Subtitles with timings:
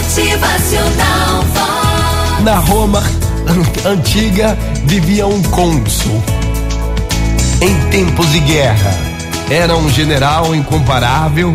[0.00, 1.44] Motivacional.
[2.42, 3.02] Na Roma
[3.84, 6.22] antiga vivia um cônsul.
[7.60, 8.94] Em tempos de guerra,
[9.50, 11.52] era um general incomparável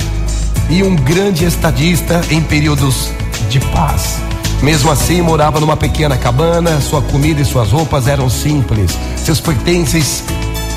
[0.69, 3.09] e um grande estadista em períodos
[3.49, 4.17] de paz.
[4.61, 10.23] Mesmo assim, morava numa pequena cabana, sua comida e suas roupas eram simples, seus pertences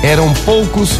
[0.01, 0.99] eram poucos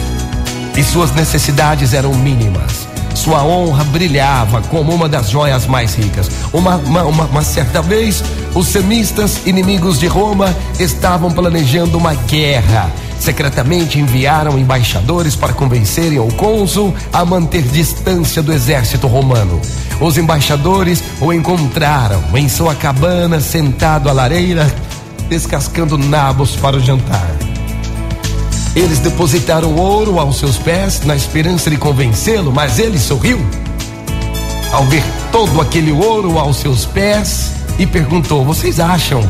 [0.77, 2.87] e suas necessidades eram mínimas.
[3.13, 6.29] Sua honra brilhava como uma das joias mais ricas.
[6.53, 8.23] Uma, uma, uma, uma certa vez,
[8.55, 12.91] os semistas, inimigos de Roma, estavam planejando uma guerra.
[13.19, 19.59] Secretamente enviaram embaixadores para convencerem o cônsul a manter distância do exército romano.
[19.99, 24.65] Os embaixadores o encontraram em sua cabana, sentado à lareira,
[25.27, 27.48] descascando nabos para o jantar.
[28.75, 33.39] Eles depositaram ouro aos seus pés na esperança de convencê-lo, mas ele sorriu
[34.71, 39.27] ao ver todo aquele ouro aos seus pés e perguntou: Vocês acham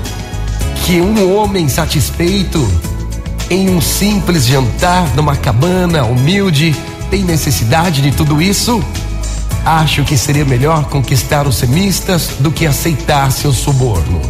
[0.86, 2.68] que um homem satisfeito
[3.50, 6.76] em um simples jantar numa cabana humilde
[7.10, 8.84] tem necessidade de tudo isso?
[9.66, 14.22] Acho que seria melhor conquistar os semistas do que aceitar seu suborno.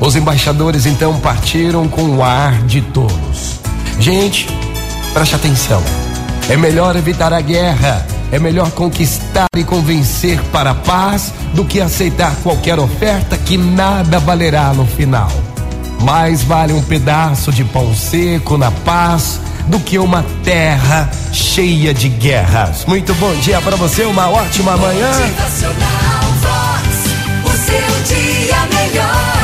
[0.00, 3.53] Os embaixadores então partiram com o ar de tolos.
[3.98, 4.46] Gente,
[5.12, 5.82] preste atenção.
[6.48, 11.80] É melhor evitar a guerra, é melhor conquistar e convencer para a paz do que
[11.80, 15.30] aceitar qualquer oferta que nada valerá no final.
[16.02, 22.08] Mais vale um pedaço de pão seco na paz do que uma terra cheia de
[22.08, 22.84] guerras.
[22.86, 25.10] Muito bom dia para você, uma ótima manhã.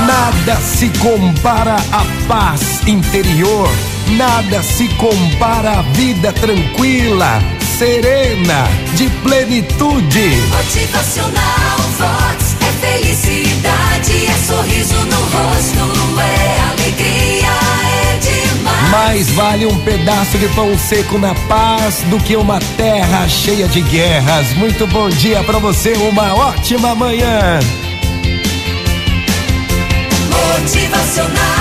[0.07, 3.69] Nada se compara à paz interior,
[4.17, 7.43] nada se compara à vida tranquila,
[7.79, 10.37] serena, de plenitude.
[10.57, 12.57] Motivacional Vox.
[12.61, 17.49] É felicidade, é sorriso no rosto, é alegria,
[17.85, 18.91] é demais.
[18.91, 23.83] Mais vale um pedaço de pão seco na paz do que uma terra cheia de
[23.83, 24.53] guerras.
[24.55, 27.61] Muito bom dia para você, uma ótima manhã.
[30.31, 31.60] Motivacional.